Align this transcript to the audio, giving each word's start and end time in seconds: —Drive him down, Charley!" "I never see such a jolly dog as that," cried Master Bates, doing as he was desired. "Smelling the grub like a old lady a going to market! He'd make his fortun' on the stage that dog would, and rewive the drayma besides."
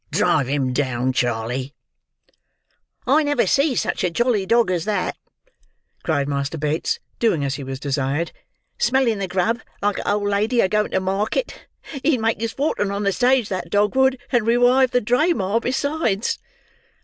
—Drive 0.09 0.47
him 0.47 0.73
down, 0.73 1.13
Charley!" 1.13 1.75
"I 3.05 3.21
never 3.21 3.45
see 3.45 3.75
such 3.75 4.03
a 4.03 4.09
jolly 4.09 4.47
dog 4.47 4.71
as 4.71 4.85
that," 4.85 5.15
cried 6.01 6.27
Master 6.27 6.57
Bates, 6.57 6.97
doing 7.19 7.45
as 7.45 7.53
he 7.53 7.63
was 7.63 7.79
desired. 7.79 8.31
"Smelling 8.79 9.19
the 9.19 9.27
grub 9.27 9.61
like 9.79 9.99
a 9.99 10.11
old 10.11 10.27
lady 10.27 10.59
a 10.59 10.67
going 10.67 10.89
to 10.89 10.99
market! 10.99 11.67
He'd 12.01 12.17
make 12.19 12.41
his 12.41 12.51
fortun' 12.53 12.89
on 12.89 13.03
the 13.03 13.11
stage 13.11 13.47
that 13.49 13.69
dog 13.69 13.95
would, 13.95 14.17
and 14.31 14.47
rewive 14.47 14.89
the 14.89 15.01
drayma 15.01 15.59
besides." 15.61 16.39